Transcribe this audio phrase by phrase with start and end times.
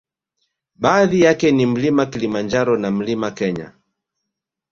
[0.75, 3.71] Baadhi yake ni mlima kilimanjaro na mlima Kenya